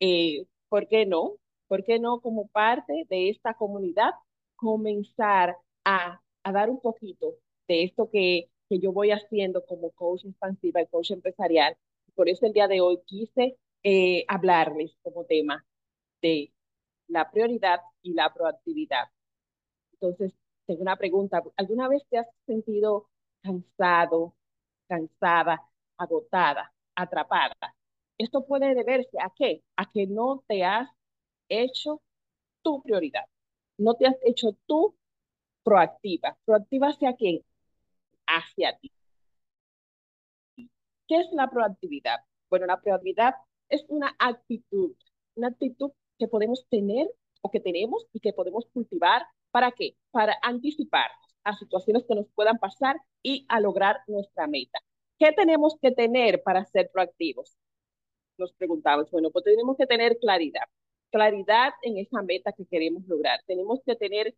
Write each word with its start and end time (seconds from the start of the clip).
eh, 0.00 0.46
¿por 0.68 0.88
qué 0.88 1.06
no? 1.06 1.34
¿Por 1.68 1.84
qué 1.84 1.98
no 1.98 2.20
como 2.20 2.48
parte 2.48 3.06
de 3.08 3.30
esta 3.30 3.54
comunidad 3.54 4.12
comenzar 4.56 5.56
a, 5.84 6.20
a 6.44 6.52
dar 6.52 6.70
un 6.70 6.80
poquito 6.80 7.36
de 7.68 7.84
esto 7.84 8.10
que, 8.10 8.50
que 8.68 8.78
yo 8.80 8.92
voy 8.92 9.10
haciendo 9.12 9.64
como 9.66 9.90
coach 9.92 10.24
expansiva 10.24 10.82
y 10.82 10.86
coach 10.88 11.12
empresarial? 11.12 11.76
Por 12.14 12.28
eso 12.28 12.46
el 12.46 12.52
día 12.52 12.68
de 12.68 12.80
hoy 12.80 12.98
quise 13.06 13.56
eh, 13.82 14.24
hablarles 14.28 14.96
como 15.02 15.24
tema 15.24 15.64
de 16.22 16.52
la 17.08 17.30
prioridad 17.30 17.80
y 18.02 18.14
la 18.14 18.32
proactividad. 18.34 19.06
Entonces, 19.94 20.32
tengo 20.66 20.82
una 20.82 20.96
pregunta. 20.96 21.42
¿Alguna 21.56 21.88
vez 21.88 22.02
te 22.10 22.18
has 22.18 22.26
sentido 22.46 23.08
cansado, 23.42 24.34
cansada, 24.88 25.62
agotada, 25.98 26.72
atrapada? 26.96 27.54
Esto 28.20 28.44
puede 28.44 28.74
deberse 28.74 29.18
a 29.18 29.32
qué? 29.34 29.62
A 29.76 29.90
que 29.90 30.06
no 30.06 30.44
te 30.46 30.62
has 30.62 30.90
hecho 31.48 32.02
tu 32.62 32.82
prioridad. 32.82 33.24
No 33.78 33.94
te 33.94 34.06
has 34.06 34.16
hecho 34.22 34.58
tú 34.66 34.94
proactiva. 35.62 36.36
¿Proactiva 36.44 36.88
hacia 36.88 37.16
quién? 37.16 37.42
Hacia 38.26 38.76
ti. 38.76 38.92
¿Qué 41.08 41.16
es 41.16 41.32
la 41.32 41.48
proactividad? 41.48 42.18
Bueno, 42.50 42.66
la 42.66 42.78
proactividad 42.82 43.36
es 43.70 43.86
una 43.88 44.14
actitud, 44.18 44.94
una 45.34 45.48
actitud 45.48 45.92
que 46.18 46.28
podemos 46.28 46.66
tener 46.68 47.08
o 47.40 47.50
que 47.50 47.60
tenemos 47.60 48.06
y 48.12 48.20
que 48.20 48.34
podemos 48.34 48.66
cultivar. 48.74 49.22
¿Para 49.50 49.72
qué? 49.72 49.96
Para 50.10 50.36
anticiparnos 50.42 51.34
a 51.44 51.56
situaciones 51.56 52.04
que 52.06 52.16
nos 52.16 52.26
puedan 52.34 52.58
pasar 52.58 52.96
y 53.22 53.46
a 53.48 53.60
lograr 53.60 54.00
nuestra 54.08 54.46
meta. 54.46 54.78
¿Qué 55.18 55.32
tenemos 55.32 55.78
que 55.80 55.90
tener 55.92 56.42
para 56.42 56.66
ser 56.66 56.90
proactivos? 56.92 57.56
Nos 58.40 58.54
preguntamos, 58.54 59.10
bueno, 59.10 59.30
pues 59.30 59.44
tenemos 59.44 59.76
que 59.76 59.86
tener 59.86 60.18
claridad, 60.18 60.64
claridad 61.10 61.72
en 61.82 61.98
esa 61.98 62.22
meta 62.22 62.52
que 62.52 62.64
queremos 62.64 63.06
lograr. 63.06 63.40
Tenemos 63.46 63.80
que 63.84 63.96
tener 63.96 64.34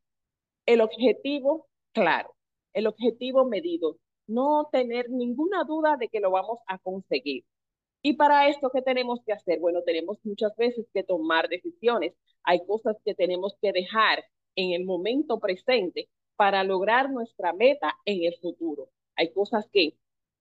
el 0.66 0.80
objetivo 0.80 1.68
claro, 1.92 2.34
el 2.72 2.88
objetivo 2.88 3.44
medido, 3.44 3.98
no 4.26 4.68
tener 4.72 5.08
ninguna 5.08 5.62
duda 5.64 5.96
de 5.96 6.08
que 6.08 6.18
lo 6.18 6.32
vamos 6.32 6.58
a 6.66 6.78
conseguir. 6.78 7.44
Y 8.02 8.14
para 8.14 8.48
esto, 8.48 8.70
¿qué 8.74 8.82
tenemos 8.82 9.20
que 9.24 9.32
hacer? 9.32 9.60
Bueno, 9.60 9.82
tenemos 9.82 10.18
muchas 10.24 10.54
veces 10.56 10.86
que 10.92 11.04
tomar 11.04 11.48
decisiones. 11.48 12.12
Hay 12.42 12.66
cosas 12.66 12.96
que 13.04 13.14
tenemos 13.14 13.54
que 13.62 13.70
dejar 13.72 14.24
en 14.56 14.72
el 14.72 14.84
momento 14.84 15.38
presente 15.38 16.08
para 16.34 16.64
lograr 16.64 17.10
nuestra 17.10 17.52
meta 17.52 17.94
en 18.04 18.24
el 18.24 18.34
futuro. 18.40 18.88
Hay 19.14 19.32
cosas 19.32 19.68
que 19.72 19.94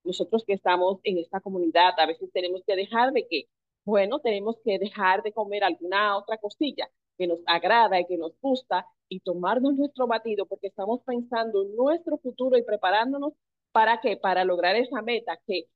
nosotros 0.04 0.44
que 0.46 0.54
estamos 0.54 1.00
en 1.04 1.18
esta 1.18 1.40
comunidad 1.42 1.94
a 2.00 2.06
veces 2.06 2.30
tenemos 2.34 2.62
que 2.66 2.76
dejar 2.76 3.12
de 3.14 3.28
que, 3.28 3.46
bueno, 3.86 4.20
tenemos 4.20 4.58
que 4.64 4.80
dejar 4.80 5.24
de 5.24 5.34
comer 5.34 5.64
alguna 5.64 6.18
otra 6.18 6.38
cosilla 6.38 6.90
que 7.18 7.28
nos 7.28 7.40
agrada 7.46 8.00
y 8.00 8.06
que 8.06 8.18
nos 8.18 8.34
gusta 8.42 8.86
y 9.10 9.20
tomarnos 9.20 9.76
nuestro 9.76 10.08
batido 10.08 10.46
porque 10.46 10.68
estamos 10.68 11.02
pensando 11.06 11.64
en 11.64 11.76
nuestro 11.76 12.18
futuro 12.18 12.58
y 12.58 12.64
preparándonos 12.64 13.34
para 13.72 14.00
qué? 14.02 14.18
Para 14.18 14.44
lograr 14.46 14.76
esa 14.76 15.02
meta 15.02 15.40
que 15.46 15.68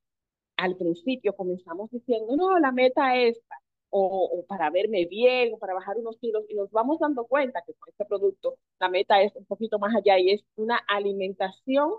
al 0.58 0.76
principio 0.78 1.36
comenzamos 1.36 1.92
diciendo, 1.92 2.36
no, 2.36 2.58
la 2.60 2.72
meta 2.72 3.16
es 3.18 3.38
esta, 3.38 3.56
o, 3.90 4.46
para 4.48 4.70
verme 4.70 5.06
bien, 5.06 5.54
o 5.54 5.58
para 5.58 5.74
bajar 5.74 5.98
unos 5.98 6.18
kilos, 6.18 6.44
y 6.50 6.56
nos 6.56 6.72
vamos 6.72 7.00
dando 7.00 7.26
cuenta 7.26 7.62
que 7.66 7.74
con 7.74 7.90
este 7.90 8.06
producto 8.06 8.58
la 8.80 8.90
meta 8.90 9.22
es 9.22 9.36
un 9.36 9.46
poquito 9.46 9.80
más 9.80 9.96
allá 9.96 10.20
y 10.20 10.32
es 10.32 10.44
una 10.56 10.78
alimentación 10.88 11.92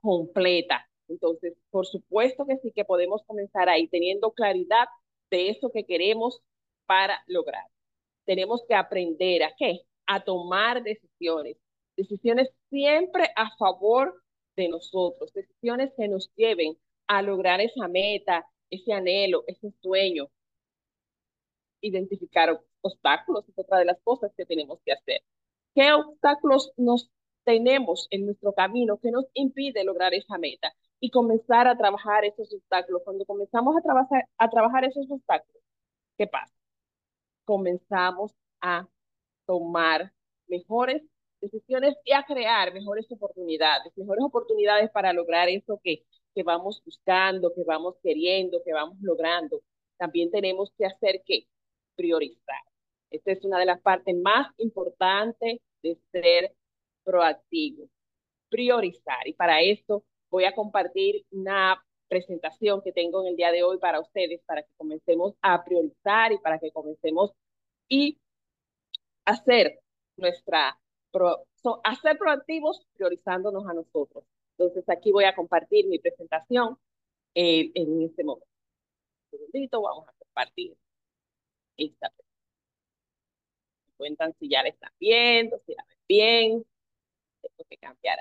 completa. 0.00 0.86
Entonces, 1.12 1.54
por 1.70 1.86
supuesto 1.86 2.46
que 2.46 2.56
sí 2.58 2.72
que 2.72 2.84
podemos 2.84 3.22
comenzar 3.26 3.68
ahí 3.68 3.86
teniendo 3.88 4.32
claridad 4.32 4.86
de 5.30 5.50
eso 5.50 5.70
que 5.70 5.84
queremos 5.84 6.42
para 6.86 7.22
lograr. 7.26 7.64
Tenemos 8.24 8.62
que 8.66 8.74
aprender 8.74 9.42
a 9.42 9.54
qué? 9.56 9.80
A 10.06 10.24
tomar 10.24 10.82
decisiones. 10.82 11.56
Decisiones 11.96 12.50
siempre 12.70 13.24
a 13.36 13.54
favor 13.56 14.22
de 14.56 14.68
nosotros, 14.68 15.32
decisiones 15.32 15.92
que 15.96 16.08
nos 16.08 16.30
lleven 16.34 16.78
a 17.06 17.22
lograr 17.22 17.60
esa 17.60 17.88
meta, 17.88 18.46
ese 18.70 18.92
anhelo, 18.92 19.44
ese 19.46 19.72
sueño. 19.82 20.28
Identificar 21.82 22.58
obstáculos 22.80 23.46
es 23.48 23.58
otra 23.58 23.78
de 23.78 23.84
las 23.84 24.00
cosas 24.02 24.32
que 24.36 24.46
tenemos 24.46 24.78
que 24.84 24.92
hacer. 24.92 25.22
¿Qué 25.74 25.92
obstáculos 25.92 26.72
nos 26.76 27.10
tenemos 27.44 28.06
en 28.10 28.26
nuestro 28.26 28.52
camino 28.52 28.98
que 28.98 29.10
nos 29.10 29.26
impide 29.34 29.84
lograr 29.84 30.14
esa 30.14 30.38
meta? 30.38 30.72
Y 31.02 31.10
comenzar 31.10 31.66
a 31.66 31.76
trabajar 31.76 32.24
esos 32.24 32.52
obstáculos. 32.54 33.02
Cuando 33.04 33.26
comenzamos 33.26 33.76
a, 33.76 33.82
trabajar, 33.82 34.24
a 34.38 34.48
trabajar 34.48 34.84
esos 34.84 35.10
obstáculos, 35.10 35.62
¿qué 36.16 36.26
pasa? 36.26 36.54
Comenzamos 37.44 38.32
a 38.60 38.88
tomar 39.44 40.12
mejores 40.46 41.02
decisiones 41.40 41.96
y 42.04 42.12
a 42.12 42.22
crear 42.22 42.72
mejores 42.72 43.10
oportunidades, 43.10 43.92
mejores 43.96 44.24
oportunidades 44.24 44.90
para 44.92 45.12
lograr 45.12 45.48
eso 45.48 45.80
que 45.82 46.04
que 46.34 46.42
vamos 46.42 46.82
buscando, 46.84 47.52
que 47.54 47.64
vamos 47.64 47.96
queriendo, 48.02 48.62
que 48.64 48.72
vamos 48.72 48.96
logrando. 49.00 49.62
También 49.96 50.30
tenemos 50.30 50.72
que 50.76 50.86
hacer 50.86 51.22
que 51.24 51.46
priorizar. 51.94 52.62
Esta 53.10 53.32
es 53.32 53.44
una 53.44 53.58
de 53.58 53.66
las 53.66 53.80
partes 53.80 54.14
más 54.16 54.48
importantes 54.58 55.60
de 55.82 55.98
ser 56.10 56.54
proactivo. 57.04 57.88
Priorizar. 58.48 59.26
Y 59.26 59.34
para 59.34 59.60
esto 59.62 60.04
voy 60.32 60.46
a 60.46 60.54
compartir 60.54 61.26
una 61.30 61.84
presentación 62.08 62.80
que 62.82 62.92
tengo 62.92 63.20
en 63.20 63.28
el 63.28 63.36
día 63.36 63.52
de 63.52 63.62
hoy 63.62 63.78
para 63.78 64.00
ustedes, 64.00 64.40
para 64.46 64.62
que 64.62 64.72
comencemos 64.78 65.34
a 65.42 65.62
priorizar 65.62 66.32
y 66.32 66.38
para 66.38 66.58
que 66.58 66.72
comencemos 66.72 67.32
y 67.86 68.18
hacer 69.26 69.78
nuestra, 70.16 70.80
hacer 71.84 72.18
proactivos 72.18 72.86
priorizándonos 72.94 73.66
a 73.68 73.74
nosotros. 73.74 74.24
Entonces 74.56 74.88
aquí 74.88 75.12
voy 75.12 75.24
a 75.24 75.34
compartir 75.34 75.86
mi 75.86 75.98
presentación 75.98 76.78
eh, 77.34 77.70
en 77.74 78.02
este 78.02 78.24
momento. 78.24 78.48
Un 79.32 79.38
segundito, 79.38 79.82
vamos 79.82 80.08
a 80.08 80.12
compartir 80.18 80.74
esta 81.76 82.08
presentación. 82.08 82.32
Cuentan 83.98 84.34
si 84.38 84.48
ya 84.48 84.62
la 84.62 84.70
están 84.70 84.92
viendo, 84.98 85.60
si 85.66 85.74
la 85.74 85.84
ven 85.86 85.98
bien. 86.08 86.66
Tengo 87.42 87.64
que 87.68 87.76
cambiar. 87.76 88.18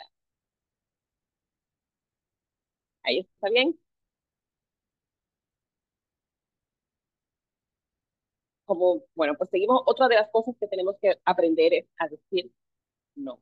Ahí 3.04 3.20
está 3.20 3.50
bien. 3.50 3.78
Como, 8.66 9.04
bueno, 9.16 9.36
pues 9.38 9.50
seguimos. 9.50 9.82
Otra 9.86 10.08
de 10.08 10.16
las 10.16 10.30
cosas 10.32 10.56
que 10.60 10.68
tenemos 10.68 10.96
que 11.02 11.18
aprender 11.26 11.74
es 11.74 11.86
a 11.98 12.08
decir 12.08 12.52
no 13.16 13.42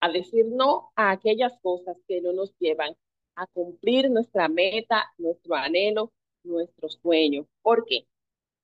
a 0.00 0.10
decir 0.10 0.46
no 0.46 0.92
a 0.96 1.12
aquellas 1.12 1.58
cosas 1.62 1.96
que 2.08 2.20
no 2.20 2.32
nos 2.32 2.54
llevan 2.58 2.96
a 3.36 3.46
cumplir 3.48 4.10
nuestra 4.10 4.48
meta, 4.48 5.04
nuestro 5.18 5.54
anhelo, 5.56 6.12
nuestro 6.44 6.88
sueño. 6.90 7.46
¿Por 7.62 7.86
qué? 7.86 8.06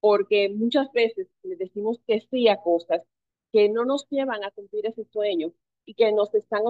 Porque 0.01 0.49
muchas 0.51 0.93
veces 0.93 1.29
le 1.43 1.57
decimos 1.57 2.01
que 2.07 2.21
sí 2.31 2.49
a 2.49 2.59
cosas 2.63 3.05
que 3.53 3.69
no 3.71 3.85
nos 3.85 4.09
llevan 4.11 4.45
a 4.45 4.51
cumplir 4.53 4.87
ese 4.87 5.05
sueño 5.07 5.53
y 5.85 5.95
que 5.95 6.13
nos 6.13 6.35
están 6.35 6.63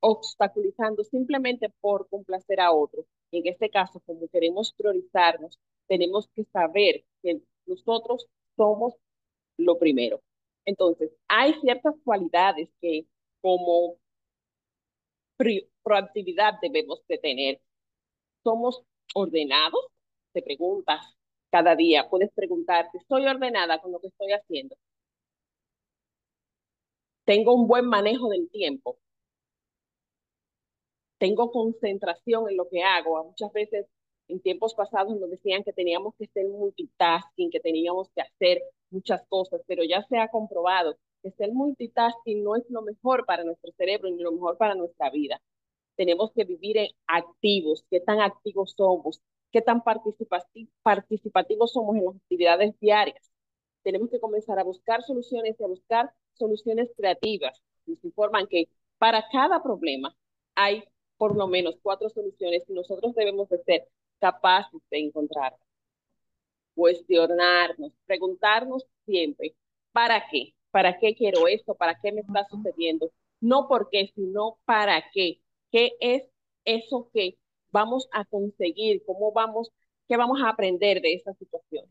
obstaculizando 0.00 1.04
simplemente 1.04 1.70
por 1.80 2.08
complacer 2.08 2.60
a 2.60 2.72
otros. 2.72 3.06
En 3.32 3.46
este 3.46 3.70
caso, 3.70 4.00
como 4.06 4.28
queremos 4.28 4.72
priorizarnos, 4.72 5.58
tenemos 5.86 6.28
que 6.34 6.44
saber 6.44 7.04
que 7.22 7.40
nosotros 7.66 8.26
somos 8.56 8.94
lo 9.56 9.78
primero. 9.78 10.22
Entonces, 10.64 11.10
hay 11.28 11.54
ciertas 11.60 11.94
cualidades 12.04 12.68
que 12.80 13.06
como 13.40 13.96
proactividad 15.82 16.54
debemos 16.60 17.02
de 17.08 17.18
tener. 17.18 17.60
¿Somos 18.44 18.82
ordenados? 19.14 19.86
Te 20.32 20.42
preguntas 20.42 21.00
cada 21.50 21.74
día, 21.74 22.08
puedes 22.08 22.30
preguntarte, 22.32 22.98
¿estoy 22.98 23.26
ordenada 23.26 23.80
con 23.80 23.92
lo 23.92 24.00
que 24.00 24.06
estoy 24.08 24.32
haciendo? 24.32 24.76
¿Tengo 27.24 27.54
un 27.54 27.66
buen 27.66 27.86
manejo 27.86 28.28
del 28.28 28.50
tiempo? 28.50 28.98
¿Tengo 31.18 31.50
concentración 31.50 32.48
en 32.48 32.56
lo 32.56 32.68
que 32.68 32.82
hago? 32.82 33.22
Muchas 33.24 33.52
veces 33.52 33.86
en 34.28 34.40
tiempos 34.40 34.74
pasados 34.74 35.18
nos 35.18 35.30
decían 35.30 35.62
que 35.64 35.72
teníamos 35.72 36.14
que 36.16 36.26
ser 36.28 36.46
multitasking, 36.48 37.50
que 37.50 37.60
teníamos 37.60 38.08
que 38.14 38.22
hacer 38.22 38.62
muchas 38.90 39.22
cosas, 39.28 39.60
pero 39.66 39.82
ya 39.84 40.02
se 40.08 40.18
ha 40.18 40.28
comprobado 40.28 40.96
que 41.22 41.30
ser 41.32 41.52
multitasking 41.52 42.42
no 42.42 42.56
es 42.56 42.64
lo 42.70 42.82
mejor 42.82 43.26
para 43.26 43.44
nuestro 43.44 43.72
cerebro 43.72 44.08
ni 44.10 44.22
lo 44.22 44.32
mejor 44.32 44.56
para 44.56 44.74
nuestra 44.74 45.10
vida. 45.10 45.40
Tenemos 45.96 46.32
que 46.32 46.44
vivir 46.44 46.78
activos, 47.06 47.84
qué 47.90 48.00
tan 48.00 48.20
activos 48.20 48.74
somos, 48.76 49.20
qué 49.52 49.60
tan 49.60 49.82
participativos 50.82 51.72
somos 51.72 51.96
en 51.96 52.06
las 52.06 52.16
actividades 52.16 52.78
diarias. 52.80 53.30
Tenemos 53.82 54.10
que 54.10 54.20
comenzar 54.20 54.58
a 54.58 54.64
buscar 54.64 55.02
soluciones 55.02 55.56
y 55.58 55.64
a 55.64 55.66
buscar 55.68 56.12
soluciones 56.34 56.90
creativas. 56.96 57.62
Nos 57.86 58.02
informan 58.04 58.46
que 58.46 58.68
para 58.98 59.24
cada 59.32 59.62
problema 59.62 60.16
hay 60.54 60.84
por 61.16 61.36
lo 61.36 61.46
menos 61.48 61.76
cuatro 61.82 62.08
soluciones 62.10 62.64
y 62.68 62.72
nosotros 62.72 63.14
debemos 63.14 63.48
de 63.48 63.58
ser 63.64 63.88
capaces 64.18 64.80
de 64.90 64.98
encontrarlas. 65.00 65.60
cuestionarnos, 66.74 67.92
preguntarnos 68.06 68.86
siempre, 69.06 69.54
¿para 69.92 70.24
qué? 70.30 70.54
¿Para 70.70 70.98
qué 70.98 71.14
quiero 71.14 71.46
esto? 71.48 71.74
¿Para 71.74 71.98
qué 72.00 72.12
me 72.12 72.20
está 72.22 72.46
sucediendo? 72.48 73.12
No 73.40 73.68
por 73.68 73.88
qué, 73.90 74.10
sino 74.14 74.58
para 74.64 75.02
qué. 75.12 75.40
¿Qué 75.70 75.92
es 76.00 76.24
eso 76.64 77.10
que 77.12 77.38
vamos 77.70 78.08
a 78.12 78.24
conseguir? 78.24 79.02
¿Cómo 79.04 79.32
vamos? 79.32 79.70
¿Qué 80.08 80.16
vamos 80.16 80.40
a 80.42 80.50
aprender 80.50 81.00
de 81.02 81.14
esta 81.14 81.34
situación? 81.34 81.86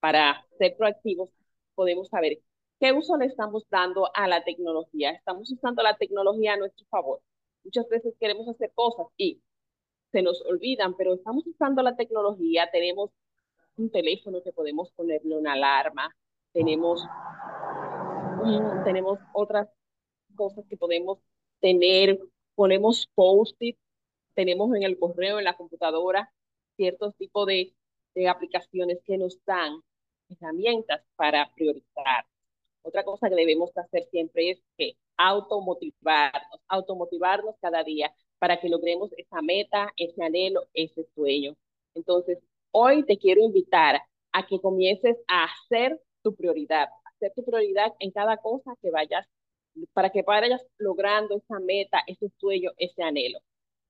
Para 0.00 0.46
ser 0.58 0.76
proactivos, 0.76 1.30
podemos 1.74 2.08
saber 2.08 2.38
qué 2.80 2.92
uso 2.92 3.16
le 3.16 3.26
estamos 3.26 3.64
dando 3.70 4.10
a 4.14 4.28
la 4.28 4.44
tecnología. 4.44 5.10
Estamos 5.10 5.50
usando 5.50 5.82
la 5.82 5.96
tecnología 5.96 6.54
a 6.54 6.56
nuestro 6.56 6.86
favor. 6.86 7.20
Muchas 7.64 7.88
veces 7.88 8.14
queremos 8.20 8.48
hacer 8.48 8.72
cosas 8.74 9.06
y 9.16 9.40
se 10.12 10.22
nos 10.22 10.40
olvidan, 10.46 10.96
pero 10.96 11.14
estamos 11.14 11.46
usando 11.46 11.82
la 11.82 11.96
tecnología, 11.96 12.70
tenemos 12.72 13.10
un 13.76 13.90
teléfono 13.90 14.42
que 14.42 14.52
podemos 14.52 14.90
ponerle 14.92 15.36
una 15.36 15.52
alarma, 15.52 16.14
tenemos, 16.52 17.04
tenemos 18.84 19.18
otras 19.34 19.68
cosas 20.34 20.64
que 20.68 20.76
podemos 20.76 21.18
tener, 21.60 22.18
ponemos 22.54 23.08
post-it, 23.14 23.76
tenemos 24.34 24.74
en 24.74 24.82
el 24.82 24.98
correo, 24.98 25.38
en 25.38 25.44
la 25.44 25.56
computadora, 25.56 26.32
ciertos 26.76 27.14
tipos 27.16 27.46
de, 27.46 27.74
de 28.14 28.28
aplicaciones 28.28 29.00
que 29.04 29.18
nos 29.18 29.44
dan 29.44 29.82
herramientas 30.28 31.02
para 31.16 31.50
priorizar. 31.54 32.26
Otra 32.82 33.04
cosa 33.04 33.28
que 33.28 33.34
debemos 33.34 33.76
hacer 33.76 34.04
siempre 34.10 34.50
es 34.50 34.62
que 34.76 34.96
automotivarnos, 35.16 36.60
automotivarnos 36.68 37.56
cada 37.60 37.84
día 37.84 38.12
para 38.38 38.60
que 38.60 38.68
logremos 38.68 39.10
esa 39.16 39.42
meta, 39.42 39.92
ese 39.96 40.22
anhelo, 40.22 40.68
ese 40.74 41.04
sueño. 41.14 41.56
Entonces, 41.94 42.38
hoy 42.70 43.04
te 43.04 43.18
quiero 43.18 43.42
invitar 43.42 44.00
a 44.32 44.46
que 44.46 44.60
comiences 44.60 45.16
a 45.26 45.44
hacer 45.44 46.00
tu 46.22 46.34
prioridad, 46.34 46.88
hacer 47.04 47.32
tu 47.34 47.44
prioridad 47.44 47.94
en 47.98 48.10
cada 48.10 48.36
cosa 48.38 48.74
que 48.80 48.90
vayas, 48.90 49.26
para 49.92 50.10
que 50.10 50.22
vayas 50.22 50.62
logrando 50.78 51.36
esa 51.36 51.60
meta, 51.60 52.02
ese 52.06 52.30
sueño, 52.38 52.70
ese 52.78 53.02
anhelo. 53.02 53.40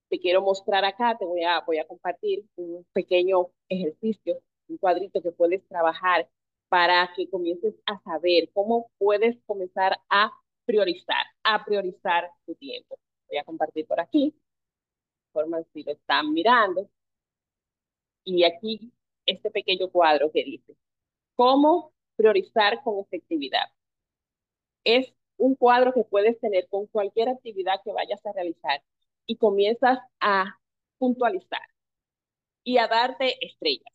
Te 0.08 0.18
quiero 0.18 0.42
mostrar 0.42 0.84
acá, 0.84 1.16
te 1.18 1.24
voy 1.26 1.42
a, 1.42 1.60
voy 1.60 1.78
a 1.78 1.86
compartir 1.86 2.44
un 2.56 2.86
pequeño 2.92 3.48
ejercicio, 3.68 4.40
un 4.68 4.78
cuadrito 4.78 5.22
que 5.22 5.32
puedes 5.32 5.66
trabajar 5.68 6.28
para 6.68 7.10
que 7.16 7.28
comiences 7.28 7.74
a 7.86 7.98
saber 8.02 8.50
cómo 8.52 8.90
puedes 8.98 9.38
comenzar 9.46 9.98
a 10.10 10.30
priorizar, 10.64 11.24
a 11.44 11.64
priorizar 11.64 12.30
tu 12.46 12.54
tiempo. 12.54 12.98
Voy 13.28 13.38
a 13.38 13.44
compartir 13.44 13.86
por 13.86 14.00
aquí, 14.00 14.34
forma 15.32 15.62
si 15.72 15.82
lo 15.82 15.92
están 15.92 16.32
mirando. 16.32 16.88
Y 18.24 18.44
aquí 18.44 18.92
este 19.26 19.50
pequeño 19.50 19.88
cuadro 19.90 20.30
que 20.30 20.44
dice, 20.44 20.76
¿cómo 21.36 21.92
priorizar 22.16 22.82
con 22.82 22.98
efectividad? 22.98 23.66
Es 24.84 25.12
un 25.38 25.54
cuadro 25.54 25.92
que 25.92 26.04
puedes 26.04 26.38
tener 26.40 26.68
con 26.68 26.86
cualquier 26.86 27.28
actividad 27.28 27.80
que 27.84 27.92
vayas 27.92 28.24
a 28.26 28.32
realizar 28.32 28.82
y 29.26 29.36
comienzas 29.36 29.98
a 30.20 30.58
puntualizar 30.98 31.62
y 32.64 32.78
a 32.78 32.88
darte 32.88 33.44
estrellas, 33.46 33.92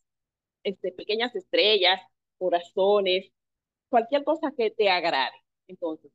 este, 0.64 0.92
pequeñas 0.92 1.34
estrellas, 1.36 2.00
corazones, 2.38 3.30
cualquier 3.88 4.24
cosa 4.24 4.52
que 4.56 4.70
te 4.70 4.90
agrade. 4.90 5.36
Entonces, 5.68 6.10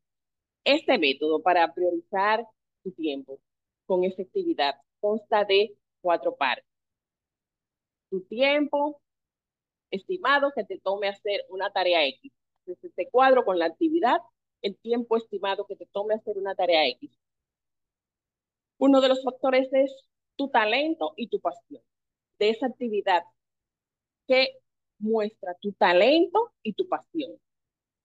este 0.66 0.98
método 0.98 1.42
para 1.42 1.74
priorizar 1.74 2.46
tu 2.84 2.92
tiempo 2.92 3.40
con 3.86 4.04
efectividad 4.04 4.76
consta 5.00 5.46
de 5.46 5.76
cuatro 6.02 6.36
partes. 6.36 6.66
Tu 8.10 8.22
tiempo 8.26 9.02
estimado 9.92 10.52
que 10.56 10.64
te 10.64 10.80
tome 10.80 11.08
hacer 11.08 11.46
una 11.50 11.72
tarea 11.72 12.06
X. 12.06 12.32
Entonces, 12.66 12.92
este 12.92 13.10
cuadro 13.10 13.46
con 13.46 13.58
la 13.58 13.66
actividad, 13.66 14.18
el 14.62 14.78
tiempo 14.78 15.18
estimado 15.18 15.66
que 15.66 15.76
te 15.76 15.86
tome 15.88 16.16
hacer 16.16 16.38
una 16.38 16.56
tarea 16.56 16.88
X. 16.88 17.12
Uno 18.78 19.02
de 19.02 19.10
los 19.10 19.24
factores 19.24 19.70
es 19.74 19.92
tu 20.36 20.50
talento 20.50 21.14
y 21.16 21.28
tu 21.28 21.40
pasión 21.40 21.82
de 22.40 22.50
esa 22.50 22.68
actividad 22.68 23.24
que 24.30 24.60
muestra 25.00 25.56
tu 25.62 25.74
talento 25.74 26.54
y 26.64 26.74
tu 26.74 26.88
pasión. 26.88 27.34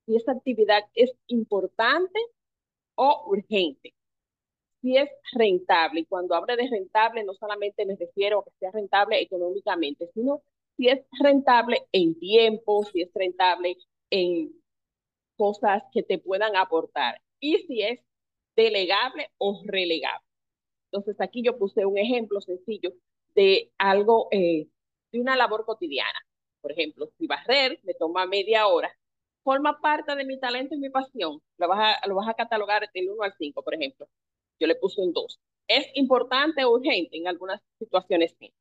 Si 0.06 0.16
esa 0.16 0.32
actividad 0.32 0.82
es 0.94 1.12
importante 1.28 2.18
o 2.96 3.24
urgente 3.28 3.94
si 4.84 4.98
es 4.98 5.08
rentable. 5.32 6.00
Y 6.00 6.04
cuando 6.04 6.34
hablo 6.34 6.54
de 6.54 6.68
rentable, 6.68 7.24
no 7.24 7.32
solamente 7.32 7.86
me 7.86 7.96
refiero 7.96 8.40
a 8.40 8.44
que 8.44 8.50
sea 8.60 8.70
rentable 8.70 9.18
económicamente, 9.18 10.10
sino 10.12 10.42
si 10.76 10.88
es 10.88 11.00
rentable 11.22 11.86
en 11.90 12.18
tiempo, 12.18 12.84
si 12.84 13.00
es 13.00 13.10
rentable 13.14 13.78
en 14.10 14.52
cosas 15.38 15.82
que 15.90 16.02
te 16.02 16.18
puedan 16.18 16.54
aportar 16.54 17.22
y 17.40 17.56
si 17.66 17.80
es 17.80 18.00
delegable 18.56 19.30
o 19.38 19.62
relegable. 19.64 20.26
Entonces 20.92 21.18
aquí 21.18 21.42
yo 21.42 21.56
puse 21.58 21.86
un 21.86 21.96
ejemplo 21.96 22.42
sencillo 22.42 22.92
de 23.34 23.72
algo, 23.78 24.28
eh, 24.32 24.68
de 25.14 25.20
una 25.20 25.36
labor 25.36 25.64
cotidiana. 25.64 26.18
Por 26.60 26.72
ejemplo, 26.72 27.08
si 27.18 27.26
barrer 27.26 27.80
me 27.84 27.94
toma 27.94 28.26
media 28.26 28.66
hora, 28.66 28.90
forma 29.42 29.80
parte 29.80 30.14
de 30.16 30.24
mi 30.24 30.38
talento 30.40 30.74
y 30.74 30.78
mi 30.78 30.90
pasión. 30.90 31.40
Lo 31.58 31.68
vas 31.68 31.98
a, 32.02 32.08
lo 32.08 32.16
vas 32.16 32.28
a 32.28 32.34
catalogar 32.34 32.90
del 32.92 33.10
1 33.10 33.22
al 33.22 33.34
5, 33.38 33.62
por 33.62 33.74
ejemplo 33.74 34.08
yo 34.60 34.66
le 34.66 34.76
puse 34.76 35.00
un 35.00 35.12
2. 35.12 35.40
¿Es 35.68 35.86
importante 35.94 36.64
o 36.64 36.72
urgente? 36.72 37.16
En 37.16 37.28
algunas 37.28 37.60
situaciones 37.78 38.34
sí. 38.38 38.52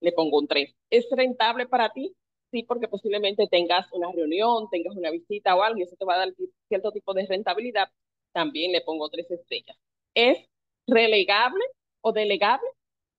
Le 0.00 0.12
pongo 0.12 0.38
un 0.38 0.48
3. 0.48 0.74
¿Es 0.90 1.06
rentable 1.10 1.66
para 1.66 1.92
ti? 1.92 2.14
Sí, 2.52 2.64
porque 2.64 2.88
posiblemente 2.88 3.46
tengas 3.48 3.92
una 3.92 4.10
reunión, 4.12 4.68
tengas 4.70 4.96
una 4.96 5.10
visita 5.10 5.54
o 5.54 5.62
algo 5.62 5.78
y 5.78 5.82
eso 5.82 5.96
te 5.96 6.04
va 6.04 6.14
a 6.14 6.18
dar 6.18 6.34
cierto 6.68 6.92
tipo 6.92 7.14
de 7.14 7.26
rentabilidad. 7.26 7.88
También 8.32 8.72
le 8.72 8.80
pongo 8.80 9.08
tres 9.08 9.30
estrellas. 9.30 9.76
¿Es 10.14 10.38
relegable 10.86 11.64
o 12.00 12.12
delegable? 12.12 12.68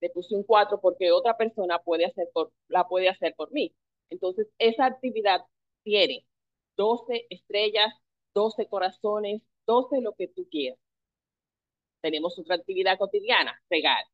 Le 0.02 0.10
puse 0.10 0.34
un 0.36 0.42
4 0.44 0.80
porque 0.82 1.12
otra 1.12 1.38
persona 1.38 1.78
puede 1.78 2.04
hacer 2.04 2.28
por, 2.34 2.52
la 2.68 2.86
puede 2.88 3.08
hacer 3.08 3.34
por 3.34 3.52
mí. 3.52 3.74
Entonces, 4.10 4.48
esa 4.58 4.84
actividad 4.84 5.40
tiene 5.82 6.26
12 6.76 7.26
estrellas, 7.30 7.94
12 8.34 8.66
corazones, 8.68 9.42
12 9.66 10.02
lo 10.02 10.12
que 10.12 10.28
tú 10.28 10.46
quieras 10.50 10.78
tenemos 12.02 12.38
otra 12.38 12.56
actividad 12.56 12.98
cotidiana, 12.98 13.58
fregar. 13.68 14.04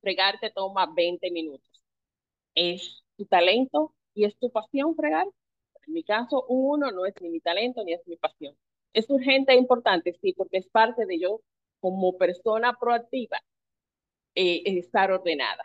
Fregar 0.00 0.38
te 0.40 0.50
toma 0.50 0.86
20 0.94 1.30
minutos. 1.32 1.68
¿Es 2.54 3.02
tu 3.16 3.26
talento 3.26 3.94
y 4.14 4.24
es 4.24 4.36
tu 4.38 4.50
pasión 4.50 4.94
fregar? 4.94 5.26
En 5.86 5.94
mi 5.94 6.04
caso, 6.04 6.44
uno 6.48 6.92
no 6.92 7.06
es 7.06 7.14
ni 7.20 7.30
mi 7.30 7.40
talento 7.40 7.82
ni 7.82 7.94
es 7.94 8.06
mi 8.06 8.16
pasión. 8.16 8.54
Es 8.92 9.08
urgente 9.10 9.52
e 9.52 9.56
importante, 9.56 10.12
sí, 10.20 10.32
porque 10.34 10.58
es 10.58 10.68
parte 10.68 11.06
de 11.06 11.18
yo 11.18 11.40
como 11.80 12.16
persona 12.18 12.76
proactiva 12.78 13.42
eh, 14.34 14.62
estar 14.78 15.10
ordenada. 15.12 15.62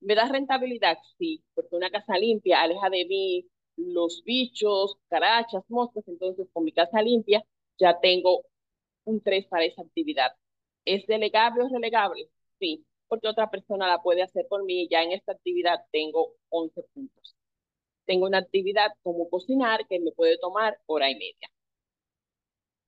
¿Me 0.00 0.14
da 0.14 0.28
rentabilidad? 0.28 0.98
Sí, 1.18 1.42
porque 1.54 1.76
una 1.76 1.90
casa 1.90 2.16
limpia 2.18 2.60
aleja 2.62 2.88
de 2.90 3.04
mí 3.06 3.46
los 3.76 4.22
bichos, 4.24 4.96
carachas, 5.08 5.62
moscas, 5.68 6.06
entonces 6.08 6.48
con 6.52 6.64
mi 6.64 6.72
casa 6.72 7.00
limpia 7.02 7.44
ya 7.78 7.98
tengo 8.00 8.44
un 9.04 9.22
3 9.22 9.46
para 9.46 9.64
esa 9.64 9.82
actividad. 9.82 10.32
¿Es 10.84 11.06
delegable 11.06 11.64
o 11.64 11.68
relegable? 11.68 12.30
Sí, 12.60 12.84
porque 13.08 13.28
otra 13.28 13.50
persona 13.50 13.88
la 13.88 14.02
puede 14.02 14.22
hacer 14.22 14.46
por 14.48 14.64
mí. 14.64 14.88
Ya 14.90 15.02
en 15.02 15.12
esta 15.12 15.32
actividad 15.32 15.80
tengo 15.92 16.34
11 16.50 16.82
puntos. 16.94 17.36
Tengo 18.06 18.26
una 18.26 18.38
actividad 18.38 18.90
como 19.02 19.30
cocinar 19.30 19.86
que 19.88 20.00
me 20.00 20.12
puede 20.12 20.38
tomar 20.38 20.78
hora 20.86 21.10
y 21.10 21.14
media. 21.14 21.48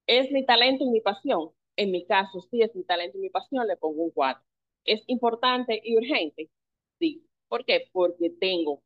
¿Es 0.06 0.30
mi 0.30 0.44
talento 0.44 0.84
y 0.84 0.90
mi 0.90 1.00
pasión? 1.00 1.52
En 1.76 1.90
mi 1.90 2.04
caso, 2.04 2.42
sí 2.50 2.60
es 2.60 2.74
mi 2.76 2.84
talento 2.84 3.16
y 3.16 3.22
mi 3.22 3.30
pasión, 3.30 3.66
le 3.66 3.78
pongo 3.78 4.02
un 4.02 4.10
4. 4.10 4.44
¿Es 4.84 5.02
importante 5.06 5.80
y 5.82 5.96
urgente? 5.96 6.50
Sí. 6.98 7.24
¿Por 7.48 7.64
qué? 7.64 7.88
Porque 7.92 8.30
tengo 8.30 8.82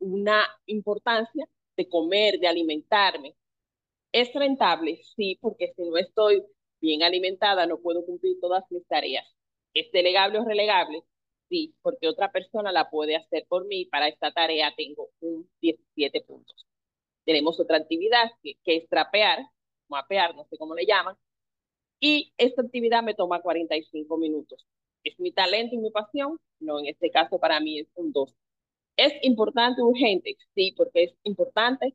una 0.00 0.44
importancia 0.66 1.48
de 1.76 1.88
comer, 1.88 2.38
de 2.40 2.48
alimentarme. 2.48 3.34
¿Es 4.12 4.32
rentable? 4.34 5.02
Sí, 5.16 5.38
porque 5.40 5.72
si 5.76 5.82
no 5.88 5.96
estoy 5.96 6.42
bien 6.80 7.02
alimentada, 7.02 7.66
no 7.66 7.80
puedo 7.80 8.04
cumplir 8.04 8.38
todas 8.40 8.64
mis 8.70 8.86
tareas. 8.86 9.26
¿Es 9.74 9.90
delegable 9.92 10.38
o 10.40 10.44
relegable? 10.44 11.02
Sí, 11.48 11.74
porque 11.82 12.08
otra 12.08 12.30
persona 12.30 12.72
la 12.72 12.90
puede 12.90 13.16
hacer 13.16 13.46
por 13.48 13.66
mí. 13.66 13.86
Para 13.86 14.08
esta 14.08 14.32
tarea 14.32 14.74
tengo 14.76 15.10
un 15.20 15.48
17 15.60 16.22
puntos. 16.22 16.66
Tenemos 17.24 17.60
otra 17.60 17.78
actividad 17.78 18.30
que, 18.42 18.56
es 18.64 18.88
trapear, 18.88 19.40
mapear, 19.88 20.34
no 20.34 20.44
sé 20.46 20.56
cómo 20.58 20.74
le 20.74 20.86
llaman. 20.86 21.16
Y 22.00 22.32
esta 22.38 22.62
actividad 22.62 23.02
me 23.02 23.14
toma 23.14 23.40
45 23.40 24.18
minutos. 24.18 24.66
¿Es 25.04 25.18
mi 25.18 25.32
talento 25.32 25.74
y 25.74 25.78
mi 25.78 25.90
pasión? 25.90 26.38
No, 26.60 26.78
en 26.80 26.86
este 26.86 27.10
caso 27.10 27.38
para 27.38 27.60
mí 27.60 27.80
es 27.80 27.88
un 27.94 28.12
2. 28.12 28.34
¿Es 28.96 29.12
importante 29.22 29.82
urgente? 29.82 30.36
Sí, 30.54 30.74
porque 30.76 31.04
es 31.04 31.14
importante 31.24 31.94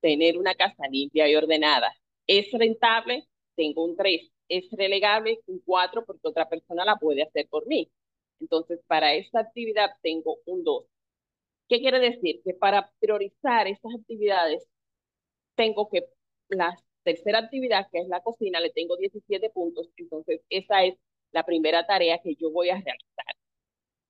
tener 0.00 0.38
una 0.38 0.54
casa 0.54 0.88
limpia 0.90 1.28
y 1.28 1.36
ordenada. 1.36 1.92
¿Es 2.26 2.50
rentable? 2.52 3.26
tengo 3.56 3.84
un 3.84 3.96
3. 3.96 4.30
Es 4.48 4.64
relegable 4.72 5.40
un 5.46 5.60
4 5.64 6.04
porque 6.04 6.28
otra 6.28 6.48
persona 6.48 6.84
la 6.84 6.96
puede 6.96 7.22
hacer 7.22 7.48
por 7.48 7.66
mí. 7.66 7.90
Entonces, 8.40 8.80
para 8.86 9.14
esta 9.14 9.40
actividad 9.40 9.90
tengo 10.02 10.38
un 10.46 10.64
2. 10.64 10.86
¿Qué 11.68 11.80
quiere 11.80 11.98
decir? 12.00 12.42
Que 12.44 12.54
para 12.54 12.90
priorizar 13.00 13.66
estas 13.68 13.94
actividades, 13.94 14.66
tengo 15.56 15.88
que 15.88 16.06
la 16.48 16.76
tercera 17.04 17.38
actividad, 17.38 17.88
que 17.92 18.00
es 18.00 18.08
la 18.08 18.22
cocina, 18.22 18.60
le 18.60 18.70
tengo 18.70 18.96
17 18.96 19.50
puntos, 19.50 19.88
entonces 19.96 20.40
esa 20.50 20.84
es 20.84 20.96
la 21.32 21.44
primera 21.44 21.86
tarea 21.86 22.20
que 22.22 22.34
yo 22.36 22.50
voy 22.50 22.70
a 22.70 22.74
realizar. 22.80 23.36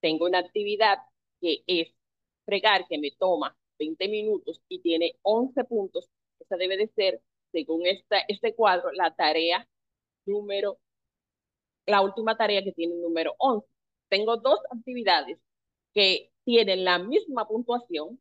Tengo 0.01 0.27
una 0.27 0.39
actividad 0.39 0.99
que 1.41 1.63
es 1.67 1.89
fregar, 2.45 2.87
que 2.89 2.99
me 2.99 3.11
toma 3.19 3.57
20 3.79 4.09
minutos 4.09 4.61
y 4.69 4.81
tiene 4.81 5.17
11 5.23 5.65
puntos. 5.65 6.09
Esa 6.41 6.57
debe 6.57 6.77
de 6.77 6.89
ser, 6.89 7.21
según 7.53 7.87
esta, 7.87 8.19
este 8.29 8.55
cuadro, 8.55 8.93
la 8.93 9.15
tarea 9.15 9.67
número, 10.27 10.79
la 11.87 12.03
última 12.03 12.37
tarea 12.37 12.63
que 12.63 12.73
tiene 12.73 12.95
el 12.95 13.03
número 13.03 13.35
11. 13.39 13.67
Tengo 14.09 14.37
dos 14.37 14.61
actividades 14.71 15.39
que 15.95 16.31
tienen 16.45 16.85
la 16.85 16.99
misma 16.99 17.47
puntuación, 17.49 18.21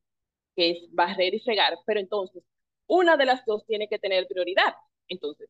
que 0.56 0.72
es 0.72 0.94
barrer 0.94 1.34
y 1.34 1.40
fregar, 1.42 1.78
pero 1.86 2.00
entonces 2.00 2.44
una 2.88 3.18
de 3.18 3.26
las 3.26 3.46
dos 3.46 3.66
tiene 3.66 3.88
que 3.88 4.00
tener 4.00 4.28
prioridad. 4.28 4.74
Entonces, 5.08 5.50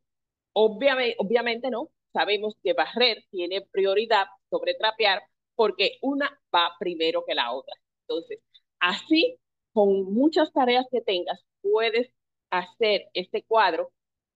obviamente, 0.54 1.70
no, 1.70 1.90
sabemos 2.12 2.56
que 2.64 2.74
barrer 2.74 3.24
tiene 3.32 3.62
prioridad 3.72 4.28
sobre 4.50 4.76
trapear 4.76 5.22
porque 5.56 5.98
una 6.02 6.40
va 6.54 6.72
primero 6.80 7.24
que 7.26 7.36
la 7.36 7.52
otra. 7.52 7.76
Entonces, 8.08 8.40
así, 8.80 9.38
con 9.74 10.14
muchas 10.14 10.52
tareas 10.54 10.86
que 10.92 11.02
tengas, 11.02 11.44
puedes 11.62 12.10
hacer 12.50 13.10
este 13.14 13.44
cuadro 13.44 13.92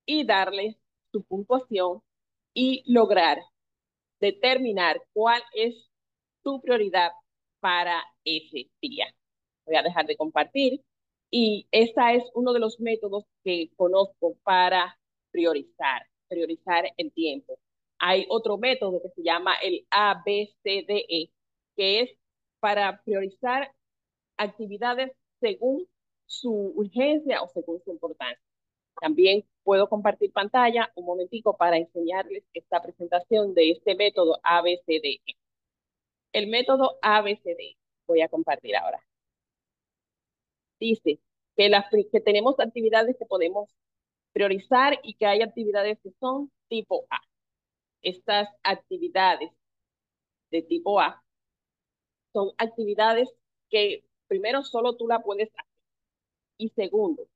y 0.05 0.25
darle 0.25 0.77
su 1.11 1.23
puntuación 1.23 2.01
y 2.53 2.83
lograr 2.91 3.39
determinar 4.19 5.01
cuál 5.13 5.41
es 5.53 5.75
tu 6.43 6.61
prioridad 6.61 7.11
para 7.59 8.03
ese 8.23 8.69
día. 8.81 9.07
Voy 9.65 9.75
a 9.75 9.83
dejar 9.83 10.05
de 10.07 10.17
compartir 10.17 10.81
y 11.29 11.67
ese 11.71 11.93
es 12.15 12.23
uno 12.33 12.53
de 12.53 12.59
los 12.59 12.79
métodos 12.79 13.25
que 13.43 13.69
conozco 13.75 14.35
para 14.43 14.97
priorizar, 15.31 16.07
priorizar 16.27 16.85
el 16.97 17.11
tiempo. 17.11 17.59
Hay 17.99 18.25
otro 18.29 18.57
método 18.57 19.01
que 19.01 19.09
se 19.09 19.23
llama 19.23 19.55
el 19.61 19.85
ABCDE, 19.89 21.31
que 21.75 22.01
es 22.01 22.11
para 22.59 23.01
priorizar 23.03 23.71
actividades 24.37 25.11
según 25.39 25.87
su 26.25 26.51
urgencia 26.75 27.41
o 27.41 27.47
según 27.49 27.81
su 27.83 27.91
importancia. 27.91 28.43
También 28.99 29.45
puedo 29.63 29.89
compartir 29.89 30.31
pantalla 30.31 30.91
un 30.95 31.05
momentico 31.05 31.55
para 31.55 31.77
enseñarles 31.77 32.43
esta 32.53 32.81
presentación 32.81 33.53
de 33.53 33.71
este 33.71 33.95
método 33.95 34.39
ABCDE. 34.43 35.21
El 36.33 36.47
método 36.47 36.97
ABCDE 37.01 37.77
voy 38.07 38.21
a 38.21 38.29
compartir 38.29 38.75
ahora. 38.75 39.06
Dice 40.79 41.19
que, 41.55 41.69
las, 41.69 41.85
que 41.89 42.21
tenemos 42.21 42.59
actividades 42.59 43.17
que 43.17 43.25
podemos 43.25 43.69
priorizar 44.33 44.99
y 45.03 45.15
que 45.15 45.25
hay 45.25 45.41
actividades 45.41 45.99
que 46.01 46.11
son 46.19 46.51
tipo 46.67 47.07
A. 47.09 47.21
Estas 48.01 48.49
actividades 48.63 49.51
de 50.51 50.61
tipo 50.61 50.99
A 50.99 51.23
son 52.33 52.51
actividades 52.57 53.29
que 53.69 54.05
primero 54.27 54.63
solo 54.63 54.95
tú 54.95 55.07
la 55.07 55.19
puedes 55.19 55.49
hacer 55.49 55.77
y 56.57 56.69
segundo, 56.69 57.27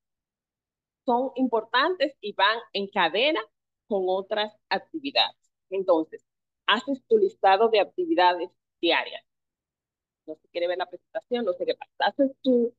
son 1.06 1.32
importantes 1.36 2.16
y 2.22 2.34
van 2.34 2.60
en 2.74 2.88
cadena 2.88 3.42
con 3.88 4.04
otras 4.08 4.54
actividades. 4.70 5.38
Entonces, 5.70 6.24
haces 6.68 7.04
tu 7.08 7.18
listado 7.18 7.70
de 7.70 7.80
actividades 7.80 8.50
diarias. 8.82 9.24
No 10.26 10.36
se 10.36 10.48
quiere 10.50 10.68
ver 10.68 10.78
la 10.78 10.86
presentación, 10.88 11.46
no 11.46 11.54
sé 11.54 11.66
qué 11.66 11.76
pasa. 11.76 11.92
Haces 12.00 12.32
tus 12.42 12.72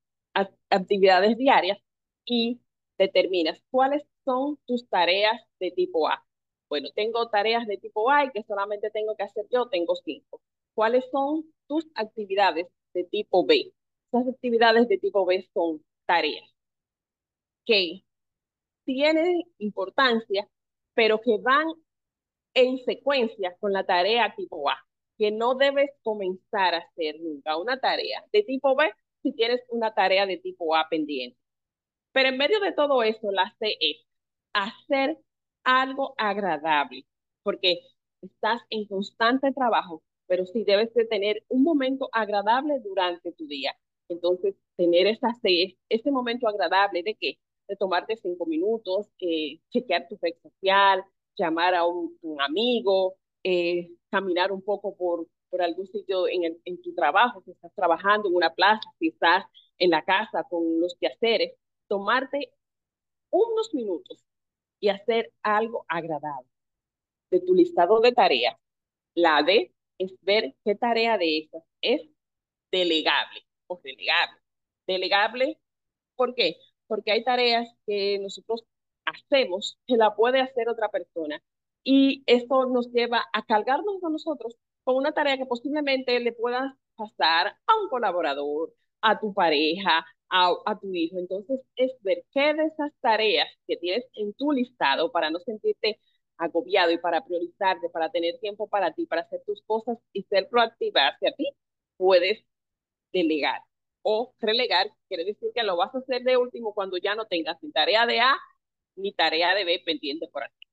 actividades 0.70 1.36
diarias 1.36 1.78
y 2.24 2.60
determinas 2.98 3.62
cuáles 3.70 4.02
son 4.24 4.58
tus 4.66 4.88
tareas 4.88 5.40
de 5.60 5.70
tipo 5.72 6.08
A. 6.08 6.24
Bueno, 6.68 6.88
tengo 6.94 7.28
tareas 7.28 7.66
de 7.66 7.76
tipo 7.76 8.10
A 8.10 8.24
y 8.24 8.30
que 8.30 8.44
solamente 8.44 8.90
tengo 8.90 9.14
que 9.16 9.24
hacer 9.24 9.46
yo, 9.50 9.68
tengo 9.68 9.94
cinco. 9.96 10.40
¿Cuáles 10.74 11.04
son 11.10 11.44
tus 11.66 11.86
actividades 11.94 12.66
de 12.94 13.04
tipo 13.04 13.44
B? 13.44 13.72
Esas 14.12 14.28
actividades 14.28 14.88
de 14.88 14.98
tipo 14.98 15.26
B 15.26 15.48
son 15.52 15.84
tareas 16.06 16.48
que 17.64 18.04
tienen 18.84 19.42
importancia, 19.58 20.48
pero 20.94 21.20
que 21.20 21.38
van 21.38 21.66
en 22.54 22.78
secuencia 22.84 23.56
con 23.60 23.72
la 23.72 23.84
tarea 23.84 24.34
tipo 24.36 24.68
A, 24.70 24.76
que 25.18 25.30
no 25.30 25.54
debes 25.54 25.90
comenzar 26.02 26.74
a 26.74 26.78
hacer 26.78 27.20
nunca 27.20 27.56
una 27.56 27.78
tarea 27.80 28.24
de 28.32 28.42
tipo 28.42 28.74
B 28.76 28.90
si 29.22 29.32
tienes 29.32 29.60
una 29.70 29.94
tarea 29.94 30.26
de 30.26 30.38
tipo 30.38 30.76
A 30.76 30.88
pendiente. 30.88 31.38
Pero 32.12 32.28
en 32.30 32.38
medio 32.38 32.60
de 32.60 32.72
todo 32.72 33.02
eso, 33.02 33.30
la 33.32 33.54
C 33.58 33.76
es 33.80 33.98
hacer 34.52 35.18
algo 35.64 36.14
agradable, 36.18 37.06
porque 37.42 37.80
estás 38.22 38.62
en 38.70 38.86
constante 38.86 39.52
trabajo, 39.52 40.02
pero 40.26 40.46
sí 40.46 40.64
debes 40.64 40.92
de 40.94 41.06
tener 41.06 41.44
un 41.48 41.62
momento 41.62 42.08
agradable 42.12 42.80
durante 42.80 43.32
tu 43.32 43.46
día. 43.46 43.74
Entonces, 44.08 44.54
tener 44.76 45.06
esa 45.06 45.32
C, 45.42 45.78
ese 45.88 46.10
momento 46.10 46.48
agradable 46.48 47.02
de 47.02 47.14
que 47.14 47.38
de 47.68 47.76
tomarte 47.76 48.16
cinco 48.16 48.46
minutos, 48.46 49.08
eh, 49.20 49.60
chequear 49.70 50.08
tu 50.08 50.18
red 50.20 50.34
social, 50.42 51.04
llamar 51.36 51.74
a 51.74 51.86
un, 51.86 52.18
amigo, 52.40 53.14
eh, 53.44 53.90
caminar 54.10 54.52
un 54.52 54.62
poco 54.62 54.96
por, 54.96 55.26
por 55.52 55.62
algún 55.62 55.86
sitio 55.86 56.26
en, 56.28 56.82
tu 56.82 56.94
trabajo, 56.94 57.42
si 57.44 57.50
estás 57.50 57.72
trabajando 57.74 58.28
en 58.28 58.34
una 58.34 58.54
plaza, 58.54 58.80
si 58.98 59.08
estás 59.08 59.44
en 59.78 59.90
la 59.90 60.02
casa 60.02 60.44
con 60.48 60.80
los 60.80 60.96
quehaceres, 60.98 61.52
tomarte 61.88 62.52
unos 63.30 63.74
minutos 63.74 64.24
y 64.80 64.88
hacer 64.88 65.30
algo 65.42 65.84
agradable. 65.88 66.48
De 67.30 67.40
tu 67.40 67.54
listado 67.54 68.00
de 68.00 68.12
tareas, 68.12 68.56
la 69.14 69.42
D 69.42 69.72
es 69.98 70.12
ver 70.22 70.54
qué 70.64 70.74
tarea 70.74 71.18
de 71.18 71.38
estas 71.40 71.62
es 71.82 72.02
delegable 72.70 73.40
o 73.66 73.78
delegable. 73.84 74.40
Delegable, 74.86 75.58
¿por 76.16 76.34
qué? 76.34 76.56
porque 76.92 77.10
hay 77.10 77.24
tareas 77.24 77.74
que 77.86 78.18
nosotros 78.18 78.66
hacemos 79.06 79.78
que 79.86 79.96
la 79.96 80.14
puede 80.14 80.40
hacer 80.42 80.68
otra 80.68 80.90
persona 80.90 81.42
y 81.82 82.22
esto 82.26 82.66
nos 82.66 82.92
lleva 82.92 83.24
a 83.32 83.42
cargarnos 83.46 84.04
a 84.04 84.10
nosotros 84.10 84.58
con 84.84 84.96
una 84.96 85.12
tarea 85.12 85.36
que 85.36 85.46
posiblemente 85.46 86.18
le 86.20 86.32
puedas 86.32 86.72
pasar 86.96 87.48
a 87.66 87.76
un 87.82 87.88
colaborador, 87.88 88.72
a 89.00 89.18
tu 89.20 89.34
pareja, 89.34 90.04
a, 90.30 90.78
tu 90.80 90.92
hijo. 90.94 91.18
Entonces, 91.18 91.60
es 91.76 91.92
ver 92.02 92.24
qué 92.32 92.54
de 92.54 92.64
esas 92.66 92.92
tareas 93.00 93.48
que 93.66 93.76
tienes 93.76 94.04
en 94.14 94.32
tu 94.34 94.52
listado 94.52 95.12
para 95.12 95.30
no 95.30 95.38
sentirte 95.40 96.00
agobiado 96.38 96.90
y 96.92 96.98
para 96.98 97.24
priorizarte, 97.24 97.88
para 97.90 98.10
tener 98.10 98.38
tiempo 98.40 98.68
para 98.68 98.92
ti, 98.92 99.06
para 99.06 99.22
hacer 99.22 99.42
tus 99.46 99.62
cosas 99.62 99.98
y 100.12 100.22
ser 100.24 100.48
proactiva 100.48 101.08
hacia 101.08 101.32
ti, 101.32 101.48
puedes 101.96 102.44
delegar 103.12 103.62
o 104.02 104.34
relegar, 104.40 104.88
quiere 105.08 105.24
decir 105.24 105.50
que 105.54 105.62
lo 105.62 105.76
vas 105.76 105.94
a 105.94 105.98
hacer 105.98 106.22
de 106.22 106.36
último 106.36 106.74
cuando 106.74 106.96
ya 106.98 107.14
no 107.14 107.26
tengas 107.26 107.62
ni 107.62 107.70
tarea 107.72 108.06
de 108.06 108.20
A 108.20 108.36
ni 108.96 109.12
tarea 109.12 109.54
de 109.54 109.64
B 109.64 109.82
pendiente 109.84 110.28
por 110.28 110.44
aquí. 110.44 110.66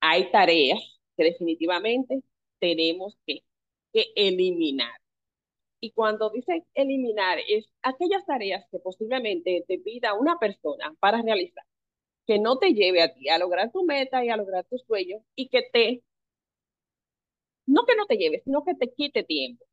Hay 0.00 0.30
tareas 0.30 0.78
que 1.16 1.24
definitivamente 1.24 2.22
tenemos 2.60 3.16
que, 3.26 3.42
que 3.92 4.06
eliminar. 4.16 4.92
Y 5.80 5.92
cuando 5.92 6.30
dice 6.30 6.64
eliminar, 6.74 7.38
es 7.48 7.66
aquellas 7.82 8.24
tareas 8.26 8.64
que 8.70 8.78
posiblemente 8.78 9.64
te 9.68 9.78
pida 9.78 10.14
una 10.14 10.38
persona 10.38 10.94
para 11.00 11.22
realizar, 11.22 11.64
que 12.26 12.38
no 12.38 12.58
te 12.58 12.74
lleve 12.74 13.02
a 13.02 13.14
ti 13.14 13.28
a 13.28 13.38
lograr 13.38 13.70
tu 13.72 13.84
meta 13.84 14.24
y 14.24 14.30
a 14.30 14.36
lograr 14.36 14.64
tus 14.66 14.82
sueños 14.82 15.22
y 15.36 15.48
que 15.48 15.62
te, 15.72 16.02
no 17.66 17.84
que 17.86 17.96
no 17.96 18.06
te 18.06 18.16
lleve, 18.16 18.40
sino 18.44 18.64
que 18.64 18.74
te 18.74 18.92
quite 18.92 19.24
tiempo. 19.24 19.64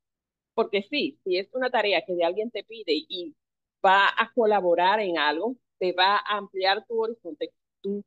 Porque 0.55 0.83
sí, 0.89 1.19
si 1.23 1.37
es 1.37 1.49
una 1.53 1.69
tarea 1.71 2.03
que 2.05 2.13
de 2.15 2.23
alguien 2.25 2.51
te 2.51 2.63
pide 2.63 2.93
y 3.09 3.35
va 3.85 4.07
a 4.09 4.31
colaborar 4.33 4.99
en 4.99 5.17
algo, 5.17 5.55
te 5.79 5.93
va 5.93 6.17
a 6.17 6.37
ampliar 6.37 6.85
tu 6.87 7.01
horizonte 7.01 7.51
tú, 7.81 8.03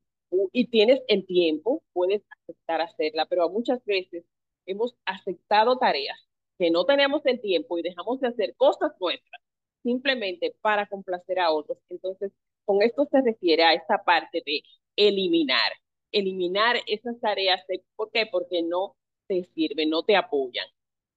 y 0.53 0.69
tienes 0.69 1.01
el 1.09 1.27
tiempo, 1.27 1.83
puedes 1.93 2.23
aceptar 2.31 2.81
hacerla, 2.81 3.27
pero 3.27 3.49
muchas 3.51 3.85
veces 3.85 4.25
hemos 4.67 4.95
aceptado 5.05 5.79
tareas 5.79 6.19
que 6.59 6.71
no 6.71 6.85
tenemos 6.85 7.23
el 7.27 7.41
tiempo 7.41 7.79
y 7.79 7.83
dejamos 7.83 8.21
de 8.21 8.29
hacer 8.29 8.55
cosas 8.57 8.93
nuestras 9.01 9.41
simplemente 9.83 10.55
para 10.63 10.87
complacer 10.87 11.39
a 11.39 11.53
otros. 11.53 11.79
Entonces, 11.89 12.33
con 12.65 12.83
esto 12.83 13.07
se 13.11 13.21
refiere 13.23 13.63
a 13.63 13.75
esta 13.75 14.03
parte 14.03 14.43
de 14.45 14.63
eliminar, 14.97 15.73
eliminar 16.11 16.77
esas 16.87 17.21
tareas. 17.21 17.63
¿Por 17.95 18.11
qué? 18.11 18.27
Porque 18.27 18.63
no 18.63 18.97
te 19.29 19.45
sirven, 19.55 19.91
no 19.91 20.03
te 20.03 20.17
apoyan. 20.17 20.67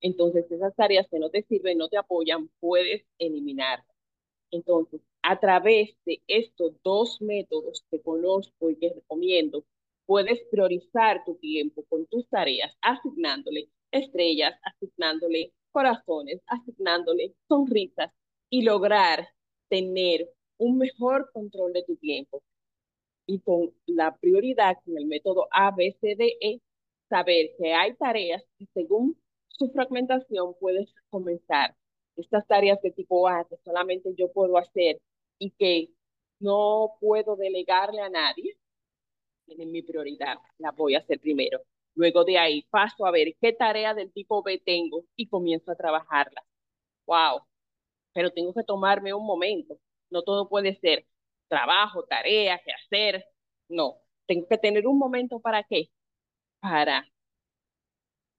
Entonces, 0.02 0.50
esas 0.52 0.76
tareas 0.76 1.08
que 1.10 1.18
no 1.20 1.32
te 1.32 1.44
sirven, 1.44 1.80
no 1.80 1.90
te 1.90 1.98
apoyan, 1.98 2.50
puedes 2.60 3.04
eliminarlas. 3.18 3.88
Entonces, 4.52 5.02
a 5.24 5.40
través 5.40 5.96
de 6.06 6.22
estos 6.28 6.74
dos 6.84 7.22
métodos 7.22 7.84
que 7.90 8.02
conozco 8.02 8.70
y 8.70 8.76
que 8.78 8.94
recomiendo, 8.94 9.66
puedes 10.10 10.40
priorizar 10.50 11.24
tu 11.24 11.36
tiempo 11.36 11.86
con 11.88 12.08
tus 12.08 12.28
tareas, 12.30 12.76
asignándole 12.82 13.70
estrellas, 13.92 14.56
asignándole 14.64 15.54
corazones, 15.72 16.42
asignándole 16.48 17.36
sonrisas 17.48 18.12
y 18.50 18.64
lograr 18.64 19.28
tener 19.70 20.28
un 20.58 20.80
mejor 20.80 21.30
control 21.32 21.74
de 21.74 21.84
tu 21.84 21.96
tiempo. 21.98 22.42
Y 23.28 23.40
con 23.42 23.72
la 23.86 24.18
prioridad, 24.18 24.78
con 24.84 24.98
el 24.98 25.06
método 25.06 25.48
ABCDE, 25.52 26.60
saber 27.08 27.52
que 27.60 27.76
hay 27.76 27.94
tareas 27.94 28.42
que 28.58 28.66
según 28.74 29.16
su 29.48 29.70
fragmentación 29.70 30.56
puedes 30.60 30.92
comenzar. 31.12 31.76
Estas 32.16 32.48
tareas 32.48 32.82
de 32.82 32.90
tipo 32.90 33.28
A 33.28 33.48
que 33.48 33.58
solamente 33.64 34.16
yo 34.18 34.32
puedo 34.32 34.58
hacer 34.58 35.00
y 35.38 35.52
que 35.52 35.92
no 36.40 36.96
puedo 37.00 37.36
delegarle 37.36 38.02
a 38.02 38.10
nadie, 38.10 38.58
tienen 39.50 39.72
mi 39.72 39.82
prioridad, 39.82 40.38
la 40.60 40.72
voy 40.72 40.96
a 40.96 41.00
hacer 41.00 41.20
primero. 41.20 41.62
Luego 41.96 42.24
de 42.24 42.38
ahí 42.38 42.64
paso 42.70 43.06
a 43.06 43.12
ver 43.12 43.36
qué 43.42 43.54
tarea 43.54 43.94
del 43.94 44.12
tipo 44.14 44.44
B 44.44 44.62
tengo 44.66 45.06
y 45.16 45.28
comienzo 45.28 45.72
a 45.72 45.76
trabajarla. 45.76 46.44
¡Wow! 47.08 47.42
Pero 48.14 48.32
tengo 48.32 48.54
que 48.54 48.64
tomarme 48.64 49.14
un 49.14 49.26
momento. 49.26 49.80
No 50.10 50.24
todo 50.24 50.50
puede 50.50 50.76
ser 50.80 51.06
trabajo, 51.48 52.04
tarea, 52.06 52.62
que 52.66 52.72
hacer. 52.74 53.26
No, 53.70 53.98
tengo 54.28 54.48
que 54.48 54.58
tener 54.58 54.88
un 54.88 54.98
momento 55.00 55.40
para 55.42 55.64
qué? 55.64 55.90
Para 56.62 57.08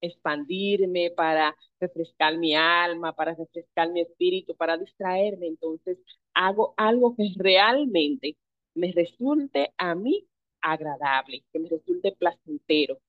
expandirme, 0.01 1.11
para 1.11 1.55
refrescar 1.79 2.37
mi 2.37 2.55
alma, 2.55 3.13
para 3.13 3.35
refrescar 3.35 3.91
mi 3.91 4.01
espíritu, 4.01 4.55
para 4.55 4.77
distraerme. 4.77 5.47
Entonces, 5.47 5.97
hago 6.33 6.73
algo 6.77 7.15
que 7.15 7.33
realmente 7.37 8.37
me 8.73 8.91
resulte 8.91 9.73
a 9.77 9.95
mí 9.95 10.27
agradable, 10.61 11.43
que 11.51 11.59
me 11.59 11.69
resulte 11.69 12.11
placentero. 12.13 12.99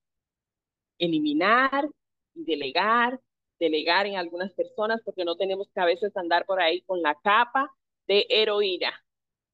Eliminar 0.97 1.89
y 2.35 2.43
delegar, 2.45 3.19
delegar 3.59 4.05
en 4.07 4.17
algunas 4.17 4.53
personas 4.53 5.01
porque 5.03 5.25
no 5.25 5.35
tenemos 5.35 5.69
que 5.73 5.81
a 5.81 5.85
veces 5.85 6.15
andar 6.17 6.45
por 6.45 6.61
ahí 6.61 6.81
con 6.81 7.01
la 7.01 7.15
capa 7.15 7.71
de 8.07 8.25
heroína 8.29 8.91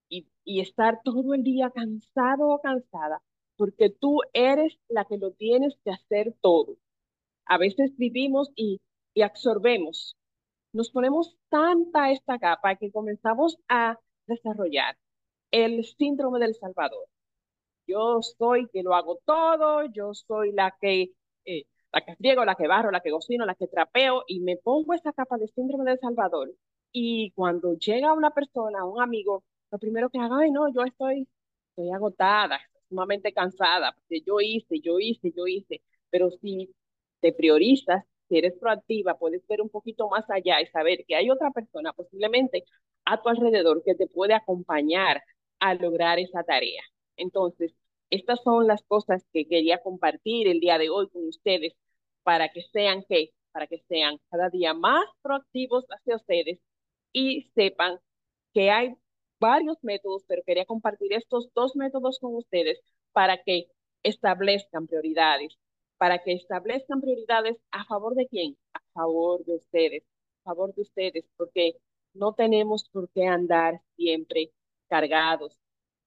y, 0.09 0.27
y 0.43 0.61
estar 0.61 1.01
todo 1.03 1.33
el 1.33 1.43
día 1.43 1.71
cansado 1.71 2.49
o 2.49 2.61
cansada 2.61 3.21
porque 3.59 3.89
tú 3.89 4.21
eres 4.31 4.79
la 4.87 5.03
que 5.03 5.17
lo 5.17 5.31
tienes 5.33 5.75
que 5.83 5.91
hacer 5.91 6.33
todo. 6.39 6.77
A 7.45 7.57
veces 7.57 7.91
vivimos 7.97 8.49
y, 8.55 8.79
y 9.13 9.21
absorbemos. 9.21 10.15
Nos 10.71 10.91
ponemos 10.91 11.35
tanta 11.49 12.09
esta 12.09 12.39
capa 12.39 12.77
que 12.77 12.89
comenzamos 12.89 13.57
a 13.67 13.99
desarrollar 14.27 14.97
el 15.51 15.83
síndrome 15.83 16.39
del 16.39 16.55
Salvador. 16.55 17.05
Yo 17.89 18.21
soy 18.21 18.67
que 18.69 18.83
lo 18.83 18.93
hago 18.95 19.19
todo, 19.25 19.85
yo 19.93 20.13
soy 20.13 20.51
la 20.53 20.75
que, 20.79 21.11
eh, 21.45 21.63
la 21.91 22.01
que 22.01 22.15
friego, 22.15 22.45
la 22.45 22.55
que 22.55 22.67
barro, 22.67 22.91
la 22.91 23.01
que 23.01 23.11
cocino, 23.11 23.45
la 23.45 23.55
que 23.55 23.67
trapeo 23.67 24.23
y 24.27 24.39
me 24.41 24.57
pongo 24.57 24.93
esa 24.93 25.13
capa 25.13 25.37
de 25.37 25.47
síndrome 25.47 25.89
del 25.89 25.99
Salvador. 25.99 26.51
Y 26.91 27.31
cuando 27.31 27.73
llega 27.75 28.13
una 28.13 28.31
persona, 28.31 28.85
un 28.85 29.01
amigo, 29.01 29.43
lo 29.71 29.79
primero 29.79 30.09
que 30.09 30.19
haga, 30.19 30.37
ay 30.39 30.51
no, 30.51 30.71
yo 30.73 30.83
estoy, 30.83 31.27
estoy 31.69 31.91
agotada, 31.91 32.59
sumamente 32.89 33.33
cansada, 33.33 33.93
porque 33.93 34.21
yo 34.25 34.39
hice, 34.41 34.79
yo 34.81 34.99
hice, 34.99 35.31
yo 35.35 35.47
hice. 35.47 35.81
Pero 36.09 36.29
si 36.31 36.73
te 37.21 37.33
priorizas, 37.33 38.05
si 38.27 38.37
eres 38.37 38.53
proactiva, 38.59 39.17
puedes 39.17 39.45
ver 39.47 39.61
un 39.61 39.69
poquito 39.69 40.09
más 40.09 40.29
allá 40.29 40.61
y 40.61 40.67
saber 40.67 41.05
que 41.07 41.15
hay 41.15 41.29
otra 41.29 41.51
persona 41.51 41.93
posiblemente 41.93 42.63
a 43.05 43.21
tu 43.21 43.29
alrededor 43.29 43.83
que 43.83 43.95
te 43.95 44.07
puede 44.07 44.33
acompañar 44.33 45.21
a 45.59 45.73
lograr 45.75 46.19
esa 46.19 46.43
tarea. 46.43 46.81
Entonces, 47.17 47.73
estas 48.09 48.41
son 48.43 48.67
las 48.67 48.83
cosas 48.83 49.23
que 49.33 49.47
quería 49.47 49.81
compartir 49.81 50.47
el 50.47 50.59
día 50.59 50.77
de 50.77 50.89
hoy 50.89 51.09
con 51.09 51.27
ustedes 51.27 51.75
para 52.23 52.49
que 52.49 52.61
sean 52.73 53.03
que 53.07 53.31
para 53.51 53.67
que 53.67 53.79
sean 53.87 54.19
cada 54.29 54.49
día 54.49 54.73
más 54.73 55.05
proactivos 55.21 55.85
hacia 55.89 56.15
ustedes 56.15 56.59
y 57.13 57.49
sepan 57.55 57.99
que 58.53 58.69
hay 58.71 58.95
varios 59.39 59.77
métodos, 59.81 60.23
pero 60.27 60.43
quería 60.45 60.65
compartir 60.65 61.13
estos 61.13 61.49
dos 61.55 61.75
métodos 61.75 62.19
con 62.19 62.35
ustedes 62.35 62.79
para 63.11 63.41
que 63.43 63.67
establezcan 64.03 64.87
prioridades, 64.87 65.57
para 65.97 66.19
que 66.23 66.33
establezcan 66.33 67.01
prioridades 67.01 67.57
a 67.71 67.85
favor 67.85 68.15
de 68.15 68.27
quién, 68.27 68.57
a 68.73 68.79
favor 68.93 69.43
de 69.45 69.55
ustedes, 69.55 70.03
a 70.43 70.49
favor 70.49 70.73
de 70.75 70.81
ustedes, 70.83 71.25
porque 71.37 71.75
no 72.13 72.33
tenemos 72.33 72.87
por 72.89 73.09
qué 73.09 73.25
andar 73.25 73.81
siempre 73.95 74.51
cargados, 74.87 75.57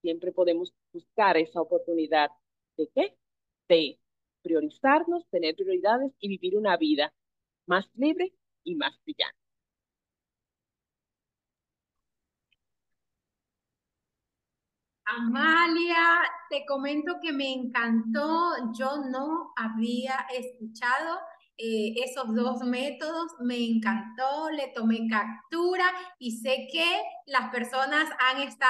siempre 0.03 0.33
podemos 0.33 0.73
buscar 0.91 1.37
esa 1.37 1.61
oportunidad 1.61 2.29
de 2.77 2.89
qué, 2.93 3.17
de 3.69 3.99
priorizarnos, 4.43 5.25
tener 5.29 5.55
prioridades 5.55 6.11
y 6.19 6.27
vivir 6.27 6.57
una 6.57 6.75
vida 6.75 7.13
más 7.65 7.89
libre 7.95 8.33
y 8.65 8.75
más 8.75 8.93
brillante. 9.05 9.37
Amalia, 15.05 16.21
te 16.49 16.65
comento 16.65 17.19
que 17.21 17.31
me 17.31 17.53
encantó, 17.53 18.73
yo 18.77 19.05
no 19.09 19.53
había 19.55 20.15
escuchado 20.33 21.19
eh, 21.57 21.93
esos 22.03 22.33
dos 22.33 22.61
métodos, 22.63 23.31
me 23.39 23.57
encantó, 23.63 24.49
le 24.49 24.69
tomé 24.69 25.07
captura 25.07 25.85
y 26.17 26.31
sé 26.39 26.67
que 26.71 27.01
las 27.27 27.51
personas 27.51 28.09
han 28.19 28.41
estado 28.41 28.61